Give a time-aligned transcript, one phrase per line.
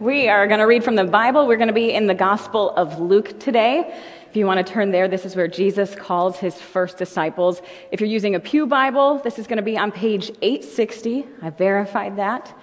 [0.00, 1.48] We are going to read from the Bible.
[1.48, 4.00] We're going to be in the Gospel of Luke today.
[4.30, 7.62] If you want to turn there, this is where Jesus calls his first disciples.
[7.90, 11.26] If you're using a Pew Bible, this is going to be on page 860.
[11.42, 12.56] I verified that.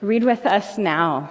[0.00, 1.30] Read with us now.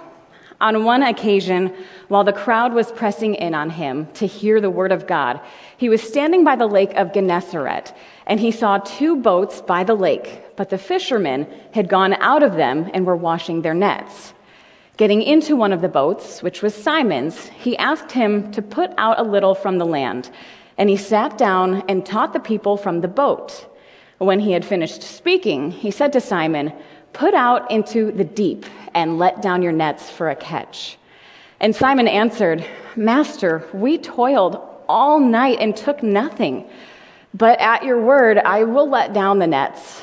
[0.62, 1.74] On one occasion,
[2.08, 5.42] while the crowd was pressing in on him to hear the word of God,
[5.76, 7.94] he was standing by the lake of Gennesaret,
[8.26, 12.54] and he saw two boats by the lake, but the fishermen had gone out of
[12.54, 14.32] them and were washing their nets.
[14.98, 19.20] Getting into one of the boats, which was Simon's, he asked him to put out
[19.20, 20.28] a little from the land,
[20.76, 23.64] and he sat down and taught the people from the boat.
[24.18, 26.72] When he had finished speaking, he said to Simon,
[27.12, 30.98] Put out into the deep and let down your nets for a catch.
[31.60, 36.68] And Simon answered, Master, we toiled all night and took nothing.
[37.34, 40.02] But at your word, I will let down the nets.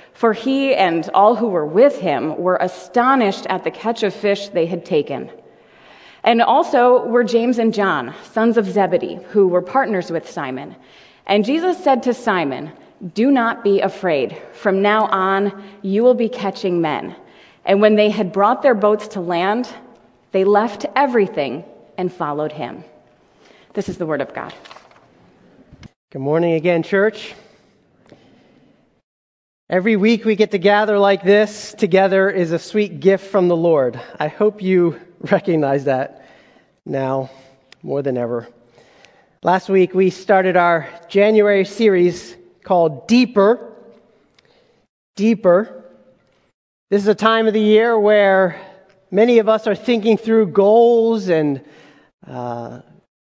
[0.21, 4.49] For he and all who were with him were astonished at the catch of fish
[4.49, 5.31] they had taken.
[6.23, 10.75] And also were James and John, sons of Zebedee, who were partners with Simon.
[11.25, 12.71] And Jesus said to Simon,
[13.15, 14.39] Do not be afraid.
[14.53, 17.15] From now on, you will be catching men.
[17.65, 19.73] And when they had brought their boats to land,
[20.33, 21.65] they left everything
[21.97, 22.83] and followed him.
[23.73, 24.53] This is the word of God.
[26.11, 27.33] Good morning again, church.
[29.71, 33.55] Every week we get to gather like this together is a sweet gift from the
[33.55, 33.97] Lord.
[34.19, 36.27] I hope you recognize that
[36.85, 37.29] now
[37.81, 38.49] more than ever.
[39.43, 43.73] Last week we started our January series called Deeper.
[45.15, 45.85] Deeper.
[46.89, 48.59] This is a time of the year where
[49.09, 51.63] many of us are thinking through goals and
[52.27, 52.81] uh,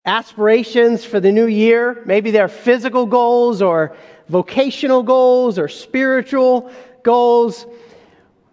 [0.05, 2.03] aspirations for the new year.
[2.05, 3.97] Maybe they're physical goals or
[4.29, 6.71] vocational goals or spiritual
[7.03, 7.65] goals.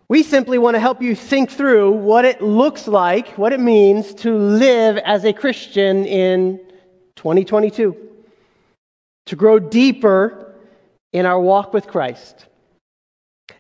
[0.09, 4.15] We simply want to help you think through what it looks like, what it means
[4.17, 6.61] to live as a Christian in
[7.17, 7.97] 2022,
[9.27, 10.55] to grow deeper
[11.13, 12.47] in our walk with Christ.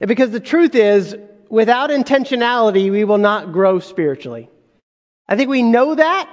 [0.00, 1.16] And because the truth is,
[1.48, 4.50] without intentionality, we will not grow spiritually.
[5.28, 6.28] I think we know that,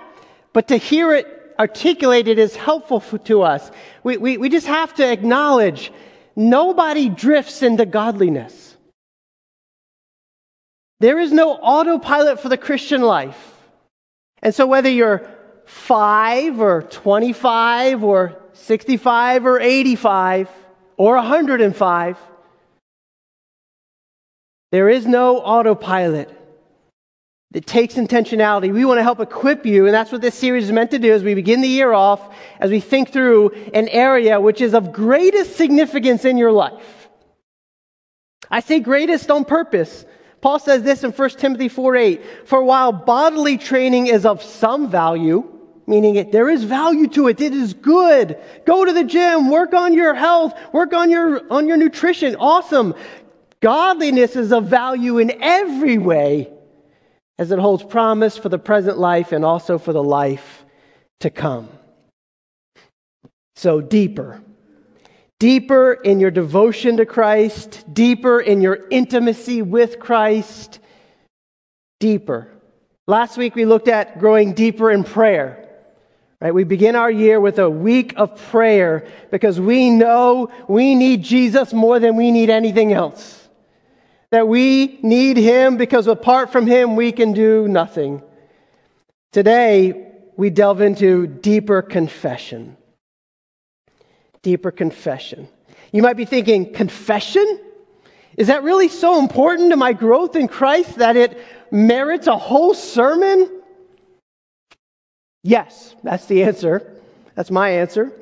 [0.51, 3.69] but to hear it articulated is helpful to us.
[4.03, 5.91] We, we, we just have to acknowledge
[6.35, 8.75] nobody drifts into godliness.
[10.99, 13.39] There is no autopilot for the Christian life.
[14.41, 15.29] And so whether you're
[15.65, 20.49] 5 or 25 or 65 or 85
[20.97, 22.17] or 105,
[24.71, 26.40] there is no autopilot.
[27.53, 28.73] It takes intentionality.
[28.73, 31.11] We want to help equip you, and that's what this series is meant to do
[31.11, 34.93] as we begin the year off, as we think through an area which is of
[34.93, 37.09] greatest significance in your life.
[38.49, 40.05] I say greatest on purpose.
[40.39, 42.47] Paul says this in 1 Timothy 4 8.
[42.47, 45.43] For while bodily training is of some value,
[45.85, 48.37] meaning it, there is value to it, it is good.
[48.65, 52.37] Go to the gym, work on your health, work on your, on your nutrition.
[52.37, 52.95] Awesome.
[53.59, 56.49] Godliness is of value in every way
[57.41, 60.63] as it holds promise for the present life and also for the life
[61.21, 61.67] to come.
[63.55, 64.43] So, deeper.
[65.39, 70.77] Deeper in your devotion to Christ, deeper in your intimacy with Christ,
[71.99, 72.47] deeper.
[73.07, 75.67] Last week we looked at growing deeper in prayer.
[76.41, 76.53] Right?
[76.53, 81.73] We begin our year with a week of prayer because we know we need Jesus
[81.73, 83.40] more than we need anything else
[84.31, 88.23] that we need Him because apart from Him, we can do nothing.
[89.31, 92.77] Today, we delve into deeper confession.
[94.41, 95.47] Deeper confession.
[95.91, 97.59] You might be thinking, confession?
[98.37, 101.37] Is that really so important to my growth in Christ that it
[101.69, 103.61] merits a whole sermon?
[105.43, 107.01] Yes, that's the answer.
[107.35, 108.13] That's my answer.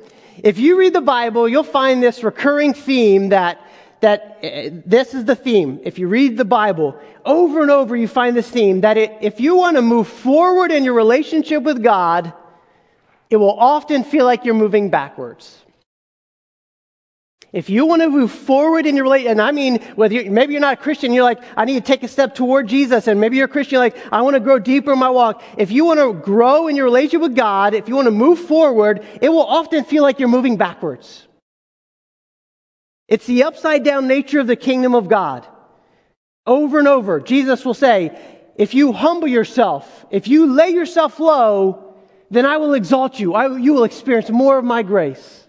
[0.42, 3.60] If you read the Bible, you'll find this recurring theme that
[4.00, 5.80] that uh, this is the theme.
[5.84, 9.40] If you read the Bible over and over, you find this theme that it, if
[9.40, 12.32] you want to move forward in your relationship with God,
[13.28, 15.56] it will often feel like you're moving backwards.
[17.52, 20.52] If you want to move forward in your relationship, and I mean, whether you're, maybe
[20.52, 23.20] you're not a Christian, you're like, I need to take a step toward Jesus, and
[23.20, 25.42] maybe you're a Christian, you're like, I want to grow deeper in my walk.
[25.58, 28.38] If you want to grow in your relationship with God, if you want to move
[28.38, 31.26] forward, it will often feel like you're moving backwards.
[33.10, 35.46] It's the upside down nature of the kingdom of God.
[36.46, 38.18] Over and over, Jesus will say,
[38.56, 41.96] if you humble yourself, if you lay yourself low,
[42.30, 43.34] then I will exalt you.
[43.34, 45.48] I, you will experience more of my grace.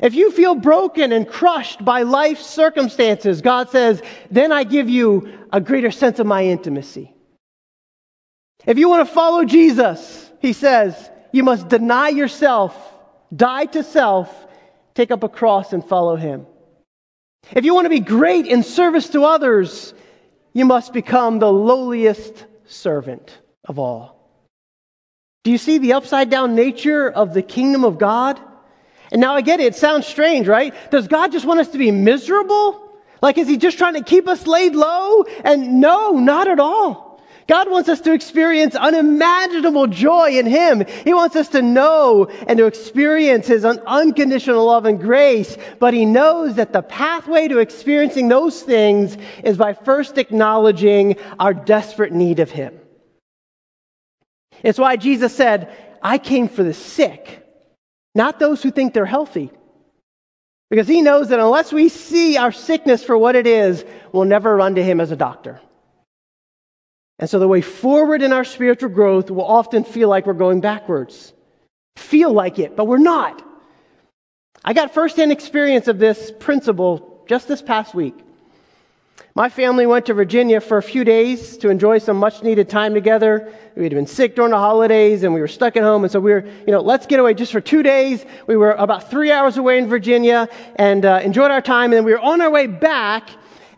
[0.00, 5.46] If you feel broken and crushed by life's circumstances, God says, then I give you
[5.52, 7.12] a greater sense of my intimacy.
[8.64, 12.74] If you want to follow Jesus, he says, you must deny yourself,
[13.34, 14.46] die to self,
[14.98, 16.44] take up a cross and follow him.
[17.52, 19.94] If you want to be great in service to others,
[20.52, 24.18] you must become the lowliest servant of all.
[25.44, 28.40] Do you see the upside down nature of the kingdom of God?
[29.12, 29.66] And now I get it.
[29.66, 30.74] It sounds strange, right?
[30.90, 32.90] Does God just want us to be miserable?
[33.22, 35.22] Like, is he just trying to keep us laid low?
[35.44, 37.07] And no, not at all.
[37.48, 40.84] God wants us to experience unimaginable joy in Him.
[41.04, 45.56] He wants us to know and to experience His unconditional love and grace.
[45.78, 51.54] But He knows that the pathway to experiencing those things is by first acknowledging our
[51.54, 52.78] desperate need of Him.
[54.62, 57.44] It's why Jesus said, I came for the sick
[58.18, 59.52] not those who think they're healthy.
[60.70, 64.56] Because he knows that unless we see our sickness for what it is, we'll never
[64.56, 65.60] run to him as a doctor.
[67.18, 70.60] And so the way forward in our spiritual growth will often feel like we're going
[70.60, 71.32] backwards.
[71.96, 73.44] Feel like it, but we're not.
[74.64, 78.14] I got firsthand experience of this principle just this past week.
[79.34, 82.94] My family went to Virginia for a few days to enjoy some much needed time
[82.94, 83.52] together.
[83.76, 86.02] We'd been sick during the holidays and we were stuck at home.
[86.02, 88.24] And so we were, you know, let's get away just for two days.
[88.46, 91.92] We were about three hours away in Virginia and uh, enjoyed our time.
[91.92, 93.28] And then we were on our way back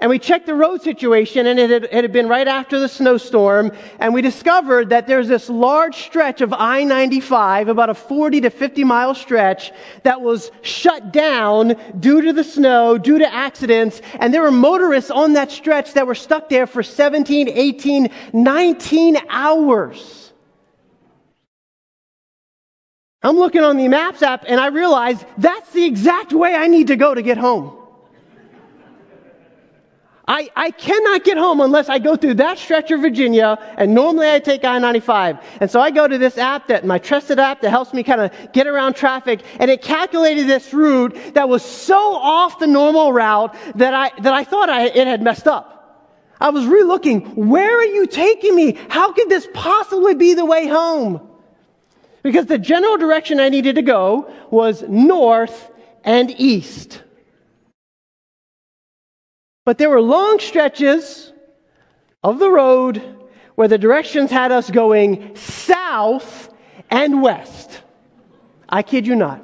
[0.00, 2.88] and we checked the road situation, and it had, it had, been right after the
[2.88, 8.40] snowstorm, and we discovered that there's this large stretch of I 95, about a 40
[8.40, 14.00] to 50 mile stretch, that was shut down due to the snow, due to accidents,
[14.18, 19.18] and there were motorists on that stretch that were stuck there for 17, 18, 19
[19.28, 20.32] hours.
[23.22, 26.86] I'm looking on the Maps app, and I realize that's the exact way I need
[26.86, 27.79] to go to get home.
[30.30, 34.30] I, I cannot get home unless I go through that stretch of Virginia, and normally
[34.30, 35.38] I take I 95.
[35.60, 38.20] And so I go to this app that my trusted app that helps me kind
[38.20, 43.12] of get around traffic, and it calculated this route that was so off the normal
[43.12, 46.14] route that I, that I thought I, it had messed up.
[46.40, 48.78] I was re looking, where are you taking me?
[48.88, 51.28] How could this possibly be the way home?
[52.22, 55.72] Because the general direction I needed to go was north
[56.04, 57.02] and east.
[59.64, 61.32] But there were long stretches
[62.22, 63.16] of the road
[63.54, 66.52] where the directions had us going south
[66.90, 67.82] and west.
[68.68, 69.42] I kid you not.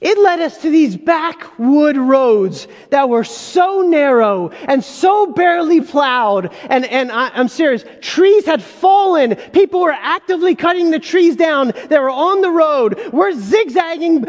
[0.00, 6.54] It led us to these backwood roads that were so narrow and so barely plowed.
[6.68, 7.84] And, and I, am serious.
[8.00, 9.34] Trees had fallen.
[9.52, 13.10] People were actively cutting the trees down that were on the road.
[13.12, 14.20] We're zigzagging,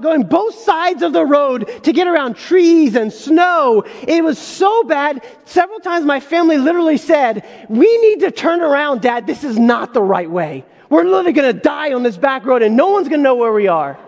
[0.00, 3.84] going both sides of the road to get around trees and snow.
[4.06, 5.22] It was so bad.
[5.44, 9.26] Several times my family literally said, we need to turn around, dad.
[9.26, 10.64] This is not the right way.
[10.88, 13.34] We're literally going to die on this back road and no one's going to know
[13.34, 13.98] where we are.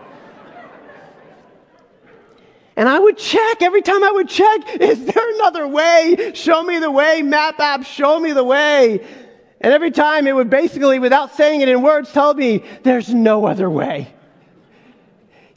[2.77, 6.33] And I would check every time I would check, is there another way?
[6.35, 9.05] Show me the way, map app, show me the way.
[9.61, 13.47] And every time it would basically, without saying it in words, tell me there's no
[13.47, 14.13] other way.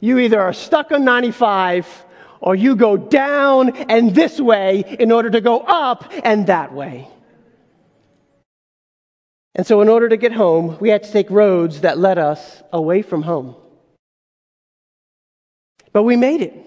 [0.00, 2.04] You either are stuck on 95
[2.40, 7.08] or you go down and this way in order to go up and that way.
[9.54, 12.62] And so, in order to get home, we had to take roads that led us
[12.72, 13.54] away from home.
[15.92, 16.63] But we made it.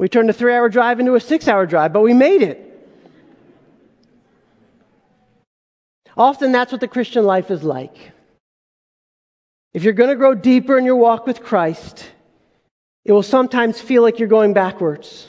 [0.00, 2.58] We turned a three hour drive into a six hour drive, but we made it.
[6.16, 8.12] Often that's what the Christian life is like.
[9.74, 12.10] If you're going to grow deeper in your walk with Christ,
[13.04, 15.28] it will sometimes feel like you're going backwards.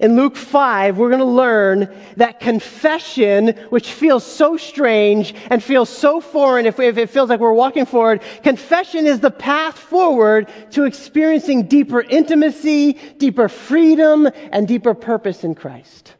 [0.00, 5.88] In Luke 5, we're going to learn that confession, which feels so strange and feels
[5.88, 10.48] so foreign if, if, it feels like we're walking forward, confession is the path forward
[10.70, 16.14] to experiencing deeper intimacy, deeper freedom, and deeper purpose in Christ.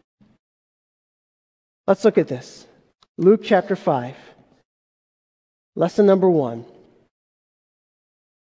[1.86, 2.66] Let's look at this.
[3.16, 4.14] Luke chapter 5.
[5.76, 6.64] Lesson number one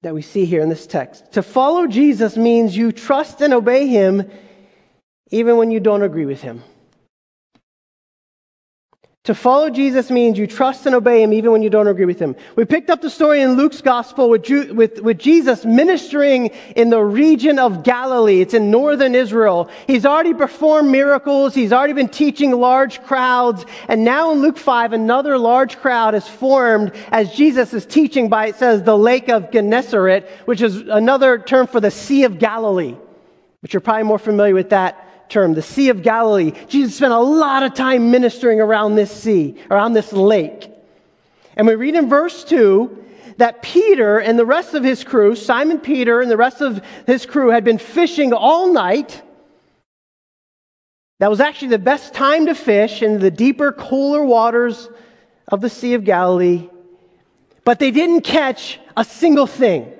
[0.02, 1.32] that we see here in this text.
[1.32, 4.30] To follow Jesus means you trust and obey him
[5.30, 6.62] even when you don't agree with him.
[9.28, 12.18] To follow Jesus means you trust and obey him even when you don't agree with
[12.18, 12.34] him.
[12.56, 16.88] We picked up the story in Luke's gospel with, Ju- with, with, Jesus ministering in
[16.88, 18.40] the region of Galilee.
[18.40, 19.68] It's in northern Israel.
[19.86, 21.54] He's already performed miracles.
[21.54, 23.66] He's already been teaching large crowds.
[23.86, 28.46] And now in Luke 5, another large crowd is formed as Jesus is teaching by,
[28.46, 32.96] it says, the lake of Gennesaret, which is another term for the Sea of Galilee,
[33.60, 36.52] which you're probably more familiar with that term, the Sea of Galilee.
[36.68, 40.70] Jesus spent a lot of time ministering around this sea, around this lake.
[41.56, 43.04] And we read in verse 2
[43.38, 47.26] that Peter and the rest of his crew, Simon Peter and the rest of his
[47.26, 49.22] crew, had been fishing all night.
[51.18, 54.88] That was actually the best time to fish in the deeper, cooler waters
[55.48, 56.68] of the Sea of Galilee.
[57.64, 59.92] But they didn't catch a single thing.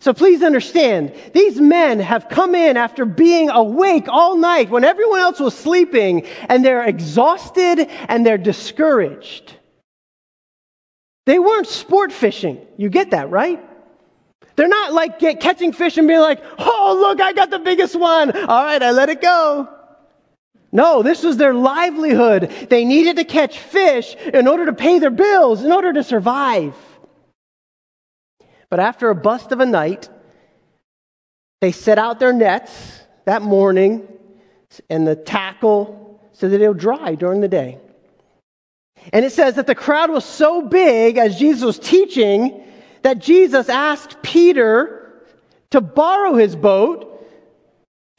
[0.00, 5.20] So please understand, these men have come in after being awake all night when everyone
[5.20, 9.56] else was sleeping, and they're exhausted and they're discouraged.
[11.26, 12.66] They weren't sport fishing.
[12.78, 13.62] You get that, right?
[14.56, 17.94] They're not like get, catching fish and being like, oh, look, I got the biggest
[17.94, 18.30] one.
[18.30, 19.68] All right, I let it go.
[20.72, 22.50] No, this was their livelihood.
[22.70, 26.74] They needed to catch fish in order to pay their bills, in order to survive.
[28.70, 30.08] But after a bust of a night,
[31.60, 34.08] they set out their nets that morning
[34.88, 37.78] and the tackle so that it'll dry during the day.
[39.12, 42.62] And it says that the crowd was so big as Jesus was teaching
[43.02, 45.12] that Jesus asked Peter
[45.70, 47.09] to borrow his boat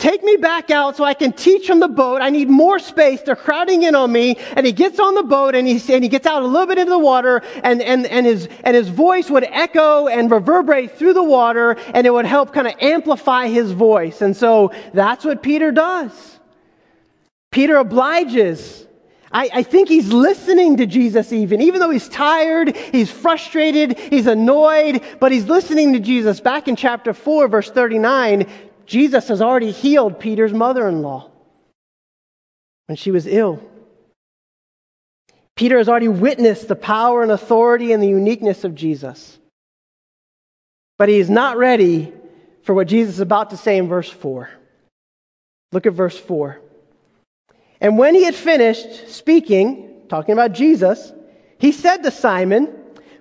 [0.01, 2.23] Take me back out so I can teach from the boat.
[2.23, 3.21] I need more space.
[3.21, 4.35] They're crowding in on me.
[4.55, 6.79] And he gets on the boat and he, and he gets out a little bit
[6.79, 11.13] into the water and, and, and, his, and his voice would echo and reverberate through
[11.13, 14.23] the water and it would help kind of amplify his voice.
[14.23, 16.39] And so that's what Peter does.
[17.51, 18.87] Peter obliges.
[19.31, 24.25] I, I think he's listening to Jesus even, even though he's tired, he's frustrated, he's
[24.25, 26.39] annoyed, but he's listening to Jesus.
[26.41, 28.47] Back in chapter 4, verse 39,
[28.91, 31.31] Jesus has already healed Peter's mother in law
[32.87, 33.63] when she was ill.
[35.55, 39.39] Peter has already witnessed the power and authority and the uniqueness of Jesus.
[40.97, 42.11] But he is not ready
[42.63, 44.49] for what Jesus is about to say in verse 4.
[45.71, 46.59] Look at verse 4.
[47.79, 51.13] And when he had finished speaking, talking about Jesus,
[51.59, 52.67] he said to Simon,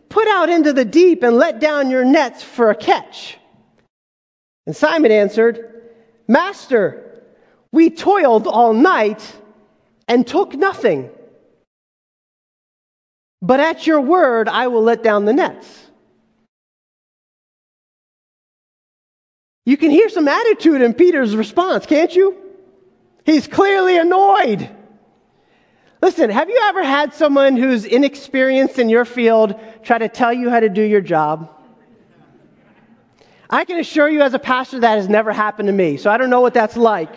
[0.08, 3.38] Put out into the deep and let down your nets for a catch.
[4.66, 5.82] And Simon answered,
[6.28, 7.22] Master,
[7.72, 9.36] we toiled all night
[10.06, 11.10] and took nothing.
[13.42, 15.86] But at your word, I will let down the nets.
[19.64, 22.36] You can hear some attitude in Peter's response, can't you?
[23.24, 24.68] He's clearly annoyed.
[26.02, 30.48] Listen, have you ever had someone who's inexperienced in your field try to tell you
[30.48, 31.54] how to do your job?
[33.52, 36.16] I can assure you, as a pastor, that has never happened to me, so I
[36.16, 37.12] don't know what that's like.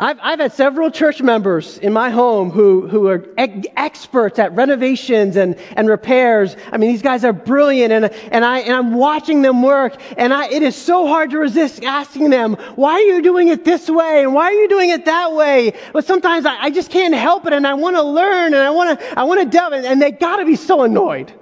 [0.00, 5.36] I've, I've had several church members in my home who, who are experts at renovations
[5.36, 6.56] and, and repairs.
[6.72, 10.34] I mean, these guys are brilliant, and, and, I, and I'm watching them work, and
[10.34, 13.88] I, it is so hard to resist asking them, why are you doing it this
[13.88, 15.74] way, and why are you doing it that way?
[15.92, 18.70] But sometimes I, I just can't help it, and I want to learn, and I
[18.70, 21.32] want to I want to delve, and they got to be so annoyed.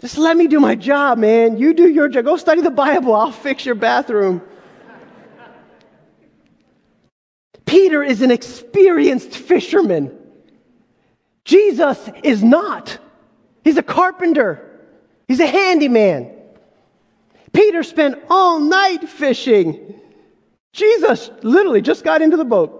[0.00, 1.58] Just let me do my job, man.
[1.58, 2.24] You do your job.
[2.24, 3.14] Go study the Bible.
[3.14, 4.42] I'll fix your bathroom.
[7.66, 10.16] Peter is an experienced fisherman.
[11.44, 12.98] Jesus is not.
[13.64, 14.80] He's a carpenter,
[15.26, 16.34] he's a handyman.
[17.52, 20.00] Peter spent all night fishing.
[20.72, 22.77] Jesus literally just got into the boat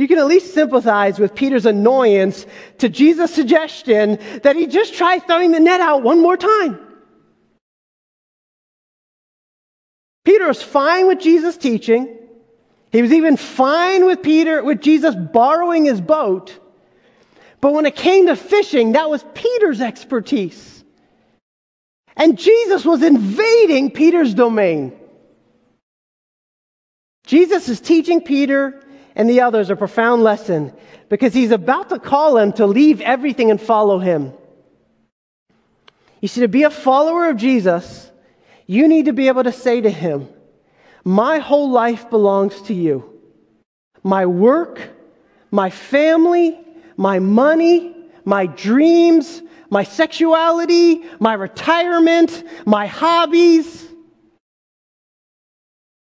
[0.00, 2.46] you can at least sympathize with Peter's annoyance
[2.78, 6.78] to Jesus' suggestion that he just try throwing the net out one more time.
[10.24, 12.16] Peter was fine with Jesus' teaching.
[12.90, 16.58] He was even fine with Peter, with Jesus borrowing his boat.
[17.60, 20.82] But when it came to fishing, that was Peter's expertise.
[22.16, 24.98] And Jesus was invading Peter's domain.
[27.26, 28.82] Jesus is teaching Peter
[29.14, 30.72] and the others a profound lesson
[31.08, 34.32] because he's about to call them to leave everything and follow him.
[36.20, 38.10] You see, to be a follower of Jesus,
[38.66, 40.28] you need to be able to say to him,
[41.02, 43.20] My whole life belongs to you.
[44.02, 44.80] My work,
[45.50, 46.58] my family,
[46.96, 53.88] my money, my dreams, my sexuality, my retirement, my hobbies?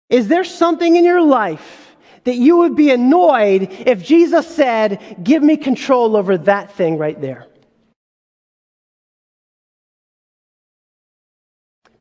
[0.08, 1.89] Is there something in your life
[2.30, 7.20] that you would be annoyed if Jesus said, Give me control over that thing right
[7.20, 7.48] there?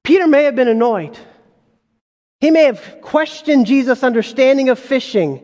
[0.03, 1.17] Peter may have been annoyed.
[2.41, 5.43] He may have questioned Jesus' understanding of fishing,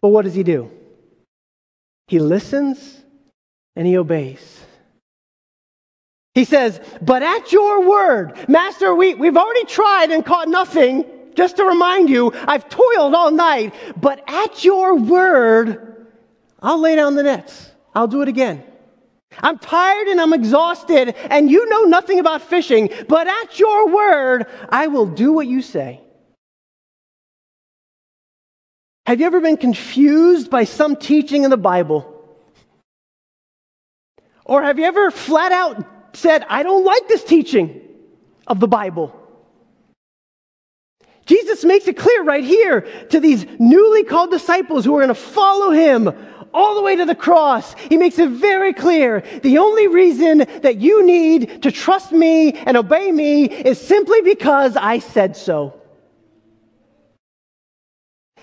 [0.00, 0.72] but what does he do?
[2.08, 3.00] He listens
[3.76, 4.60] and he obeys.
[6.34, 11.04] He says, But at your word, Master, we, we've already tried and caught nothing.
[11.40, 16.06] Just to remind you, I've toiled all night, but at your word,
[16.60, 17.70] I'll lay down the nets.
[17.94, 18.62] I'll do it again.
[19.38, 24.48] I'm tired and I'm exhausted, and you know nothing about fishing, but at your word,
[24.68, 26.02] I will do what you say.
[29.06, 32.04] Have you ever been confused by some teaching in the Bible?
[34.44, 37.80] Or have you ever flat out said, I don't like this teaching
[38.46, 39.16] of the Bible?
[41.30, 45.14] Jesus makes it clear right here to these newly called disciples who are going to
[45.14, 46.12] follow him
[46.52, 47.72] all the way to the cross.
[47.74, 52.76] He makes it very clear the only reason that you need to trust me and
[52.76, 55.79] obey me is simply because I said so.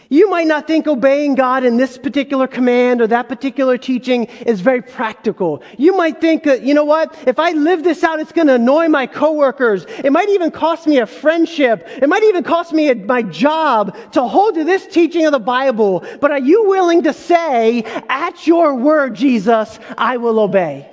[0.09, 4.61] You might not think obeying God in this particular command or that particular teaching is
[4.61, 5.61] very practical.
[5.77, 7.15] You might think, that, you know what?
[7.27, 9.85] If I live this out, it's going to annoy my coworkers.
[10.03, 11.83] It might even cost me a friendship.
[11.87, 15.39] It might even cost me a, my job to hold to this teaching of the
[15.39, 16.05] Bible.
[16.21, 20.89] But are you willing to say, at your word, Jesus, I will obey?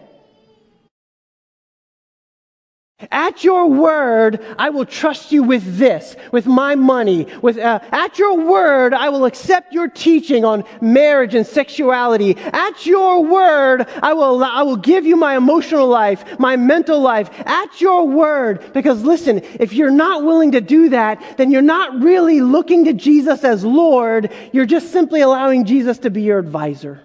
[3.10, 7.26] At your word, I will trust you with this, with my money.
[7.42, 12.36] With, uh, at your word, I will accept your teaching on marriage and sexuality.
[12.36, 17.30] At your word, I will, I will give you my emotional life, my mental life.
[17.46, 18.72] At your word.
[18.72, 22.92] Because listen, if you're not willing to do that, then you're not really looking to
[22.92, 24.32] Jesus as Lord.
[24.52, 27.02] You're just simply allowing Jesus to be your advisor.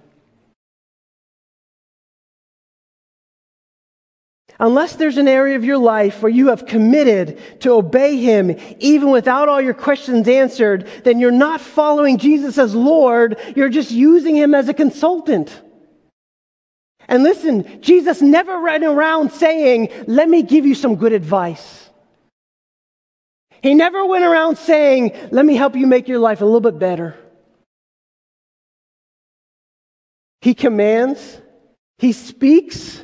[4.62, 9.10] Unless there's an area of your life where you have committed to obey Him, even
[9.10, 13.40] without all your questions answered, then you're not following Jesus as Lord.
[13.56, 15.62] You're just using Him as a consultant.
[17.08, 21.90] And listen, Jesus never ran around saying, let me give you some good advice.
[23.64, 26.78] He never went around saying, let me help you make your life a little bit
[26.78, 27.16] better.
[30.42, 31.42] He commands,
[31.98, 33.04] He speaks,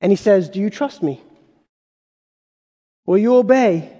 [0.00, 1.20] and he says, Do you trust me?
[3.06, 3.92] Will you obey?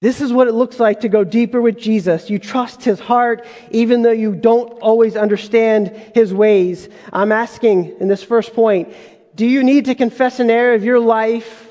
[0.00, 2.30] This is what it looks like to go deeper with Jesus.
[2.30, 6.88] You trust his heart even though you don't always understand his ways.
[7.12, 8.94] I'm asking in this first point
[9.34, 11.68] do you need to confess an area of your life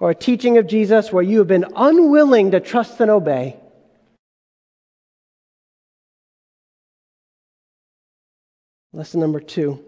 [0.00, 3.56] or a teaching of Jesus where you have been unwilling to trust and obey?
[8.92, 9.84] Lesson number two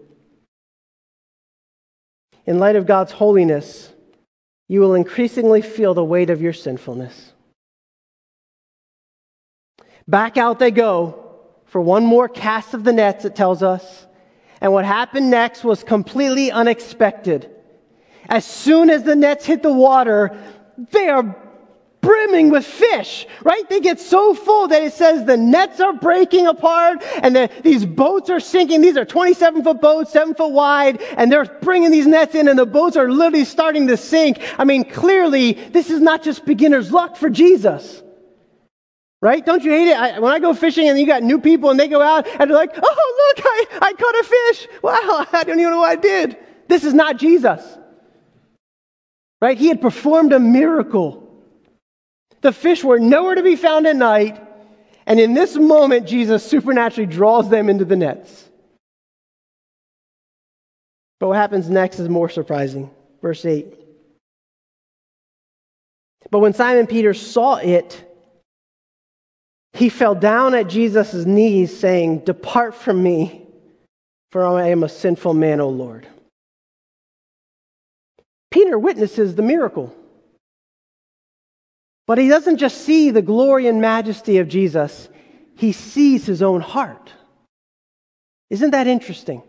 [2.45, 3.91] in light of God's holiness,
[4.67, 7.33] you will increasingly feel the weight of your sinfulness.
[10.07, 11.25] Back out they go
[11.65, 14.05] for one more cast of the nets, it tells us.
[14.61, 17.49] And what happened next was completely unexpected.
[18.29, 20.37] As soon as the nets hit the water,
[20.91, 21.35] they are
[22.05, 23.67] brimming with fish, right?
[23.67, 27.83] They get so full that it says the nets are breaking apart and the, these
[27.83, 28.81] boats are sinking.
[28.81, 32.59] These are 27 foot boats, seven foot wide, and they're bringing these nets in and
[32.59, 34.39] the boats are literally starting to sink.
[34.59, 38.03] I mean, clearly, this is not just beginner's luck for Jesus.
[39.21, 39.43] Right?
[39.43, 39.97] Don't you hate it?
[39.97, 42.51] I, when I go fishing and you got new people and they go out and
[42.51, 44.67] they're like, oh, look, I, I caught a fish.
[44.83, 46.37] Wow, I don't even know what I did.
[46.67, 47.61] This is not Jesus.
[49.41, 49.57] Right?
[49.57, 51.24] He had performed a miracle.
[52.45, 54.39] The fish were nowhere to be found at night.
[55.07, 58.47] And in this moment, Jesus supernaturally draws them into the nets.
[61.19, 62.91] But what happens next is more surprising.
[63.19, 63.73] Verse 8.
[66.29, 68.03] But when Simon Peter saw it,
[69.73, 73.47] he fell down at Jesus' knees, saying, Depart from me,
[74.31, 76.05] for I am a sinful man, O Lord.
[78.51, 79.95] Peter witnesses the miracle.
[82.07, 85.09] But he doesn't just see the glory and majesty of Jesus,
[85.55, 87.11] he sees his own heart.
[88.49, 89.41] Isn't that interesting?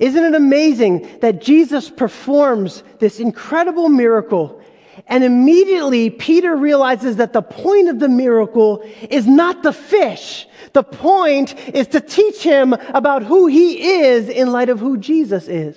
[0.00, 4.60] Isn't it amazing that Jesus performs this incredible miracle
[5.06, 10.46] And immediately Peter realizes that the point of the miracle is not the fish.
[10.72, 15.48] The point is to teach him about who he is in light of who Jesus
[15.48, 15.76] is.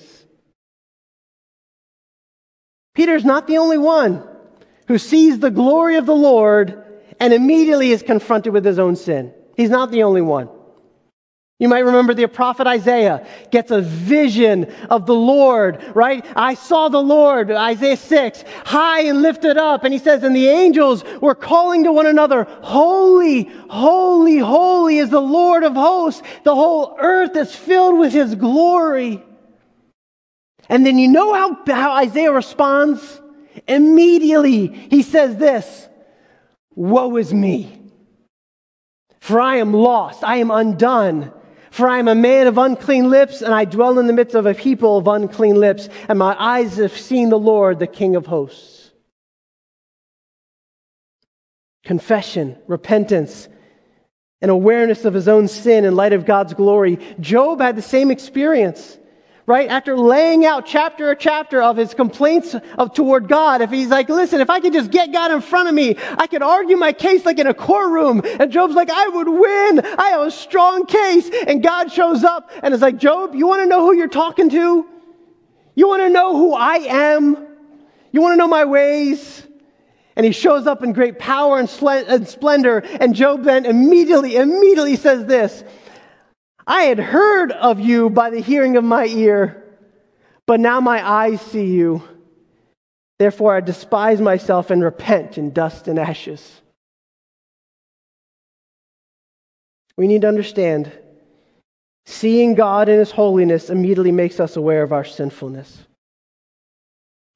[2.95, 4.23] Peter's not the only one
[4.89, 6.83] who sees the glory of the Lord
[7.19, 9.31] and immediately is confronted with his own sin.
[9.55, 10.49] He's not the only one.
[11.59, 16.25] You might remember the prophet Isaiah gets a vision of the Lord, right?
[16.35, 19.83] I saw the Lord, Isaiah 6, high and lifted up.
[19.83, 25.11] And he says, and the angels were calling to one another, holy, holy, holy is
[25.11, 26.23] the Lord of hosts.
[26.43, 29.23] The whole earth is filled with his glory.
[30.67, 33.21] And then you know how, how Isaiah responds?
[33.67, 35.87] Immediately he says this,
[36.75, 37.75] woe is me.
[39.19, 40.23] For I am lost.
[40.23, 41.31] I am undone.
[41.71, 44.45] For I am a man of unclean lips, and I dwell in the midst of
[44.45, 48.25] a people of unclean lips, and my eyes have seen the Lord, the King of
[48.25, 48.91] hosts.
[51.83, 53.47] Confession, repentance,
[54.41, 56.97] and awareness of his own sin in light of God's glory.
[57.19, 58.97] Job had the same experience
[59.49, 59.67] right?
[59.67, 64.07] After laying out chapter or chapter of his complaints of, toward God, if he's like,
[64.07, 66.93] listen, if I could just get God in front of me, I could argue my
[66.93, 68.21] case like in a courtroom.
[68.23, 69.81] And Job's like, I would win.
[69.97, 71.31] I have a strong case.
[71.47, 74.51] And God shows up and is like, Job, you want to know who you're talking
[74.51, 74.87] to?
[75.73, 77.47] You want to know who I am?
[78.11, 79.47] You want to know my ways?
[80.15, 82.83] And he shows up in great power and splendor.
[82.99, 85.63] And Job then immediately, immediately says this
[86.69, 89.63] I had heard of you by the hearing of my ear,
[90.45, 92.03] but now my eyes see you.
[93.17, 96.61] Therefore, I despise myself and repent in dust and ashes.
[99.97, 100.91] We need to understand
[102.05, 105.75] seeing God in His holiness immediately makes us aware of our sinfulness.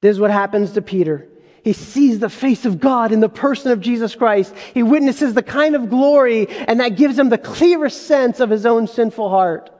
[0.00, 1.26] This is what happens to Peter.
[1.64, 4.54] He sees the face of God in the person of Jesus Christ.
[4.74, 8.66] He witnesses the kind of glory, and that gives him the clearest sense of his
[8.66, 9.70] own sinful heart.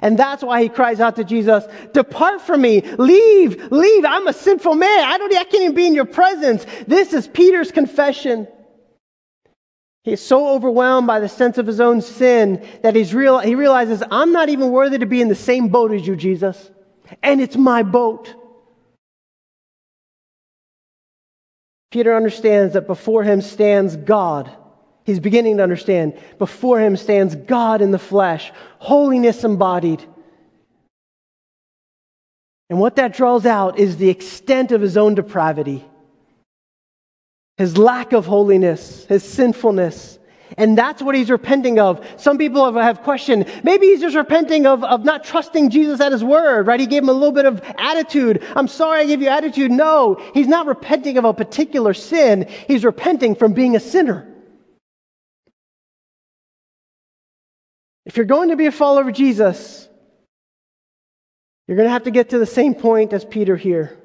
[0.00, 4.04] And that's why he cries out to Jesus, Depart from me, leave, leave.
[4.06, 5.04] I'm a sinful man.
[5.04, 6.64] I don't I can't even be in your presence.
[6.86, 8.48] This is Peter's confession.
[10.02, 13.54] He is so overwhelmed by the sense of his own sin that he's real, he
[13.54, 16.70] realizes, I'm not even worthy to be in the same boat as you, Jesus.
[17.22, 18.34] And it's my boat.
[21.90, 24.50] Peter understands that before him stands God.
[25.04, 26.18] He's beginning to understand.
[26.38, 30.04] Before him stands God in the flesh, holiness embodied.
[32.68, 35.84] And what that draws out is the extent of his own depravity,
[37.56, 40.15] his lack of holiness, his sinfulness.
[40.56, 42.06] And that's what he's repenting of.
[42.16, 46.22] Some people have, questioned, maybe he's just repenting of, of not trusting Jesus at his
[46.22, 46.78] word, right?
[46.78, 48.44] He gave him a little bit of attitude.
[48.54, 49.70] I'm sorry I gave you attitude.
[49.70, 52.48] No, he's not repenting of a particular sin.
[52.68, 54.32] He's repenting from being a sinner.
[58.04, 59.88] If you're going to be a follower of Jesus,
[61.66, 63.98] you're going to have to get to the same point as Peter here.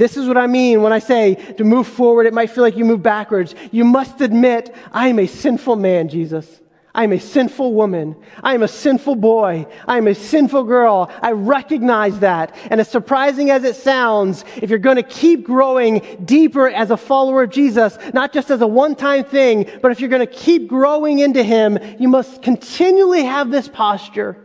[0.00, 2.74] This is what I mean when I say to move forward, it might feel like
[2.74, 3.54] you move backwards.
[3.70, 6.48] You must admit, I am a sinful man, Jesus.
[6.94, 8.16] I am a sinful woman.
[8.42, 9.66] I am a sinful boy.
[9.86, 11.10] I am a sinful girl.
[11.20, 12.56] I recognize that.
[12.70, 16.96] And as surprising as it sounds, if you're going to keep growing deeper as a
[16.96, 20.66] follower of Jesus, not just as a one-time thing, but if you're going to keep
[20.66, 24.38] growing into Him, you must continually have this posture.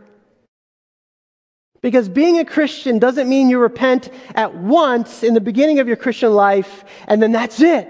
[1.86, 5.96] Because being a Christian doesn't mean you repent at once in the beginning of your
[5.96, 7.88] Christian life and then that's it.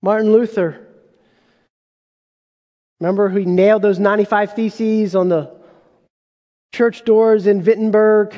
[0.00, 0.88] Martin Luther,
[3.00, 5.54] remember he nailed those 95 theses on the
[6.72, 8.34] church doors in Wittenberg?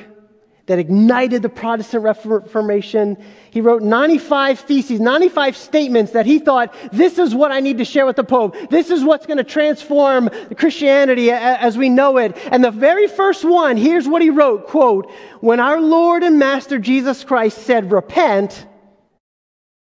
[0.71, 3.17] That ignited the Protestant Reformation.
[3.51, 7.85] He wrote 95 theses, 95 statements that he thought, this is what I need to
[7.85, 8.55] share with the Pope.
[8.71, 12.37] This is what's going to transform Christianity as we know it.
[12.53, 16.79] And the very first one, here's what he wrote, quote, when our Lord and Master
[16.79, 18.65] Jesus Christ said, repent,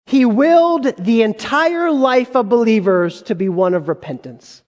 [0.06, 4.64] he willed the entire life of believers to be one of repentance.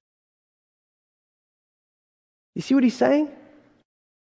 [2.56, 3.30] You see what he's saying?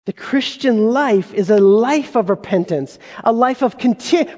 [0.05, 3.73] The Christian life is a life of repentance, a life of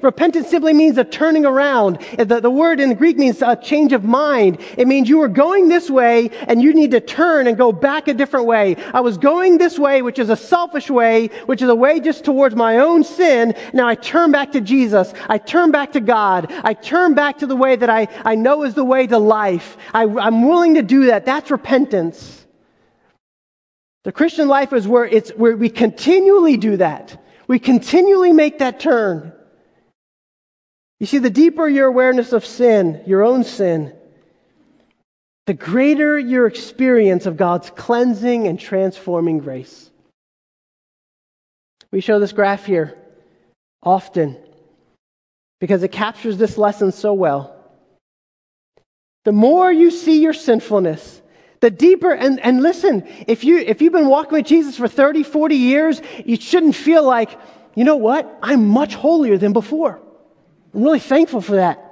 [0.02, 1.98] repentance simply means a turning around.
[2.16, 4.62] The, the word in the Greek means a change of mind.
[4.78, 8.08] It means you were going this way and you need to turn and go back
[8.08, 8.76] a different way.
[8.94, 12.24] I was going this way, which is a selfish way, which is a way just
[12.24, 13.54] towards my own sin.
[13.74, 15.12] Now I turn back to Jesus.
[15.28, 16.50] I turn back to God.
[16.64, 19.76] I turn back to the way that I, I know is the way to life.
[19.92, 21.26] I, I'm willing to do that.
[21.26, 22.37] That's repentance.
[24.04, 27.22] The Christian life is where, it's, where we continually do that.
[27.46, 29.32] We continually make that turn.
[31.00, 33.94] You see, the deeper your awareness of sin, your own sin,
[35.46, 39.90] the greater your experience of God's cleansing and transforming grace.
[41.90, 42.98] We show this graph here
[43.82, 44.36] often
[45.60, 47.54] because it captures this lesson so well.
[49.24, 51.22] The more you see your sinfulness,
[51.60, 55.22] the deeper, and, and listen, if, you, if you've been walking with Jesus for 30,
[55.24, 57.38] 40 years, you shouldn't feel like,
[57.74, 58.38] you know what?
[58.42, 60.00] I'm much holier than before.
[60.74, 61.84] I'm really thankful for that.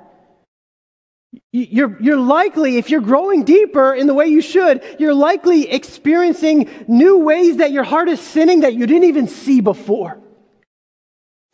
[1.53, 6.71] You're, you're likely, if you're growing deeper in the way you should, you're likely experiencing
[6.87, 10.21] new ways that your heart is sinning that you didn't even see before.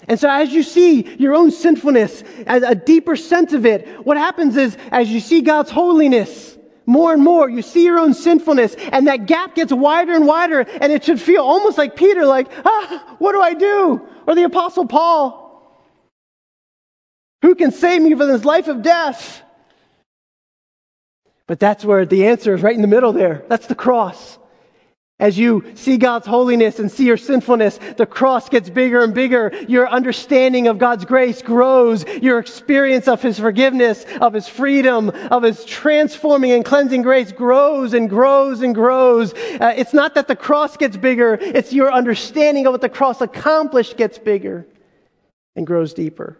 [0.08, 4.16] And so, as you see your own sinfulness, as a deeper sense of it, what
[4.16, 6.51] happens is, as you see God's holiness
[6.86, 10.60] more and more, you see your own sinfulness, and that gap gets wider and wider,
[10.60, 14.06] and it should feel almost like Peter, like, ah, what do I do?
[14.26, 15.42] Or the Apostle Paul,
[17.42, 19.42] who can save me from this life of death?
[21.46, 23.44] But that's where the answer is right in the middle there.
[23.48, 24.38] That's the cross.
[25.22, 29.52] As you see God's holiness and see your sinfulness, the cross gets bigger and bigger.
[29.68, 32.04] Your understanding of God's grace grows.
[32.20, 37.94] Your experience of His forgiveness, of His freedom, of His transforming and cleansing grace grows
[37.94, 39.32] and grows and grows.
[39.32, 43.20] Uh, it's not that the cross gets bigger, it's your understanding of what the cross
[43.20, 44.66] accomplished gets bigger
[45.54, 46.36] and grows deeper.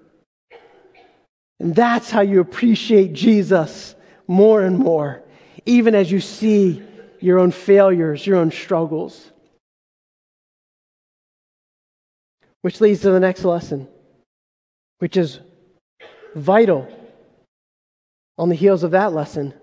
[1.61, 3.95] And that's how you appreciate Jesus
[4.27, 5.23] more and more,
[5.67, 6.83] even as you see
[7.23, 9.31] your own failures, your own struggles.
[12.63, 13.89] Which leads to the next lesson,
[14.99, 15.41] which is
[16.35, 16.89] vital
[18.39, 19.55] on the heels of that lesson.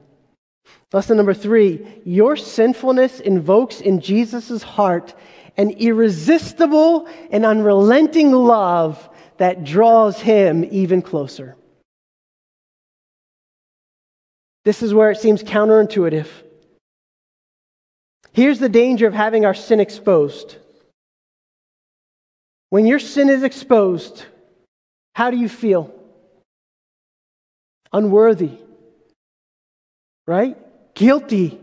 [0.91, 5.13] Lesson number three your sinfulness invokes in Jesus' heart
[5.57, 11.55] an irresistible and unrelenting love that draws him even closer.
[14.65, 16.27] This is where it seems counterintuitive.
[18.33, 20.57] Here's the danger of having our sin exposed.
[22.69, 24.25] When your sin is exposed,
[25.15, 25.93] how do you feel?
[27.91, 28.51] Unworthy,
[30.27, 30.55] right?
[30.93, 31.59] Guilty.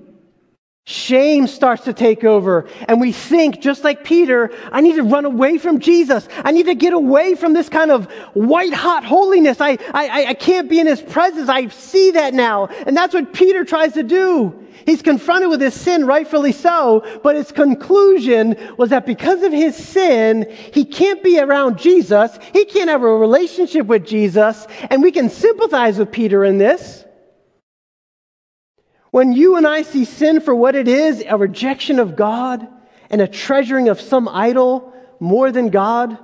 [0.89, 5.25] Shame starts to take over, and we think, just like Peter, I need to run
[5.25, 6.29] away from Jesus.
[6.45, 9.61] I need to get away from this kind of white hot holiness.
[9.61, 11.49] I, I, I can't be in his presence.
[11.49, 12.67] I see that now.
[12.87, 14.65] And that's what Peter tries to do.
[14.87, 19.75] He's confronted with his sin, rightfully so, but his conclusion was that because of his
[19.75, 22.39] sin, he can't be around Jesus.
[22.53, 24.69] He can't have a relationship with Jesus.
[24.89, 27.06] And we can sympathize with Peter in this.
[29.17, 32.69] When you and I see sin for what it is, a rejection of God
[33.09, 36.19] and a treasuring of some idol more than God,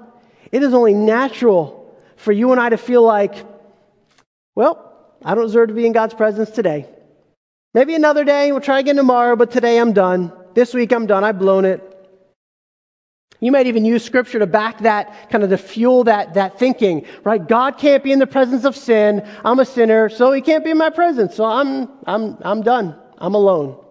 [0.50, 3.35] it is only natural for you and I to feel like,
[4.55, 6.87] well, I don't deserve to be in God's presence today.
[7.72, 10.31] Maybe another day, we'll try again tomorrow, but today I'm done.
[10.52, 11.24] This week I'm done.
[11.24, 11.91] I've blown it.
[13.42, 17.05] You might even use scripture to back that, kind of to fuel that, that thinking,
[17.24, 17.44] right?
[17.44, 19.28] God can't be in the presence of sin.
[19.44, 21.35] I'm a sinner, so he can't be in my presence.
[21.35, 22.96] So I'm, I'm, I'm done.
[23.18, 23.85] I'm alone.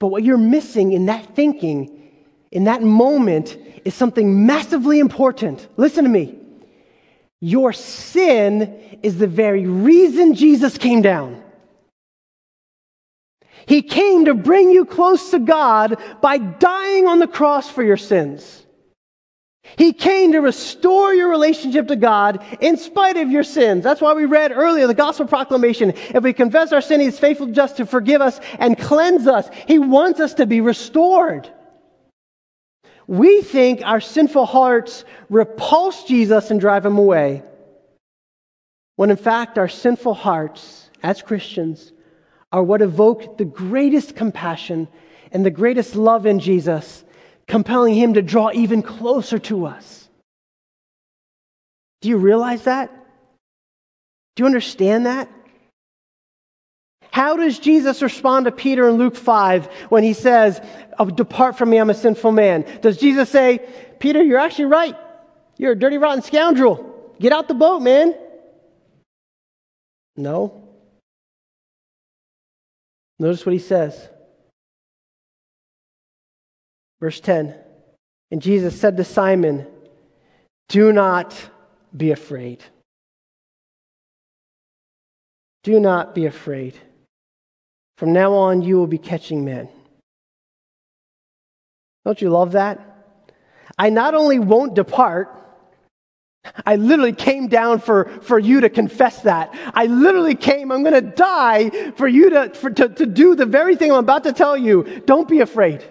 [0.00, 2.10] But what you're missing in that thinking,
[2.50, 5.68] in that moment, is something massively important.
[5.76, 6.36] Listen to me.
[7.38, 11.43] Your sin is the very reason Jesus came down.
[13.66, 17.96] He came to bring you close to God by dying on the cross for your
[17.96, 18.64] sins.
[19.76, 23.82] He came to restore your relationship to God in spite of your sins.
[23.82, 25.90] That's why we read earlier the gospel proclamation.
[25.90, 29.48] If we confess our sin, He's faithful just to forgive us and cleanse us.
[29.66, 31.50] He wants us to be restored.
[33.06, 37.42] We think our sinful hearts repulse Jesus and drive Him away,
[38.96, 41.92] when in fact our sinful hearts, as Christians,
[42.54, 44.86] are what evoke the greatest compassion
[45.32, 47.04] and the greatest love in Jesus,
[47.48, 50.08] compelling him to draw even closer to us.
[52.00, 52.92] Do you realize that?
[54.36, 55.28] Do you understand that?
[57.10, 60.60] How does Jesus respond to Peter in Luke 5 when he says,
[60.96, 62.64] oh, Depart from me, I'm a sinful man?
[62.82, 63.66] Does Jesus say,
[63.98, 64.96] Peter, you're actually right.
[65.58, 67.14] You're a dirty, rotten scoundrel.
[67.18, 68.14] Get out the boat, man.
[70.16, 70.63] No.
[73.18, 74.08] Notice what he says.
[77.00, 77.54] Verse 10
[78.30, 79.66] And Jesus said to Simon,
[80.68, 81.34] Do not
[81.96, 82.62] be afraid.
[85.62, 86.78] Do not be afraid.
[87.96, 89.68] From now on, you will be catching men.
[92.04, 92.80] Don't you love that?
[93.78, 95.43] I not only won't depart,
[96.66, 99.54] I literally came down for, for you to confess that.
[99.74, 103.46] I literally came, I'm going to die for you to, for, to, to do the
[103.46, 105.02] very thing I'm about to tell you.
[105.06, 105.84] Don't be afraid.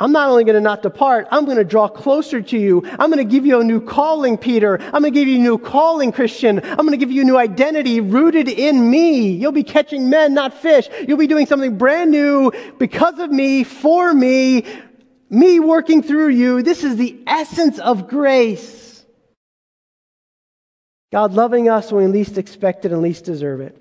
[0.00, 2.82] I'm not only going to not depart, I'm going to draw closer to you.
[2.98, 4.80] I'm going to give you a new calling, Peter.
[4.80, 6.58] I'm going to give you a new calling, Christian.
[6.64, 9.32] I'm going to give you a new identity rooted in me.
[9.32, 10.88] You'll be catching men, not fish.
[11.06, 14.64] You'll be doing something brand new because of me, for me,
[15.30, 16.62] me working through you.
[16.62, 19.04] This is the essence of grace.
[21.12, 23.76] God loving us when we least expect it and least deserve it.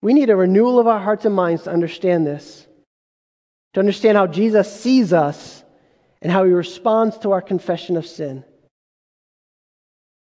[0.00, 2.66] We need a renewal of our hearts and minds to understand this
[3.76, 5.62] to understand how Jesus sees us
[6.22, 8.42] and how he responds to our confession of sin.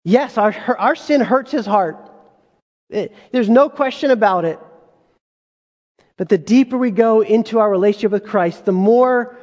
[0.07, 2.11] Yes, our, our sin hurts his heart.
[2.89, 4.59] It, there's no question about it.
[6.17, 9.37] But the deeper we go into our relationship with Christ, the more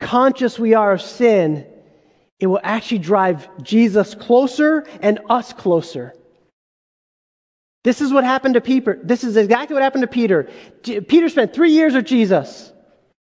[0.00, 1.66] conscious we are of sin,
[2.38, 6.14] it will actually drive Jesus closer and us closer.
[7.82, 9.00] This is what happened to Peter.
[9.02, 10.48] This is exactly what happened to Peter.
[10.82, 12.72] Peter spent three years with Jesus